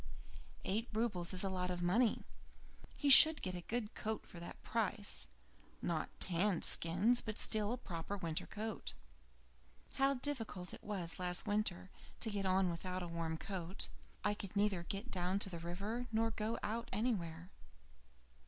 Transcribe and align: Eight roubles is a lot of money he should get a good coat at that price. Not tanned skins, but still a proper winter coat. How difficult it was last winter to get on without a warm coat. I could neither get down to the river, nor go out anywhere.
Eight 0.63 0.89
roubles 0.93 1.31
is 1.31 1.43
a 1.43 1.49
lot 1.51 1.69
of 1.69 1.83
money 1.83 2.23
he 2.97 3.07
should 3.11 3.43
get 3.43 3.53
a 3.53 3.61
good 3.61 3.93
coat 3.93 4.23
at 4.33 4.41
that 4.41 4.59
price. 4.63 5.27
Not 5.79 6.09
tanned 6.19 6.65
skins, 6.65 7.21
but 7.21 7.37
still 7.37 7.71
a 7.71 7.77
proper 7.77 8.17
winter 8.17 8.47
coat. 8.47 8.95
How 9.97 10.15
difficult 10.15 10.73
it 10.73 10.83
was 10.83 11.19
last 11.19 11.45
winter 11.45 11.91
to 12.21 12.31
get 12.31 12.47
on 12.47 12.71
without 12.71 13.03
a 13.03 13.07
warm 13.07 13.37
coat. 13.37 13.89
I 14.23 14.33
could 14.33 14.55
neither 14.55 14.81
get 14.81 15.11
down 15.11 15.37
to 15.37 15.51
the 15.51 15.59
river, 15.59 16.07
nor 16.11 16.31
go 16.31 16.57
out 16.63 16.89
anywhere. 16.91 17.51